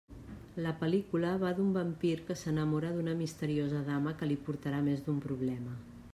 [0.65, 5.23] La pel·lícula va d'un vampir que s'enamora d'una misteriosa dama que li portarà més d'un
[5.29, 5.81] problema.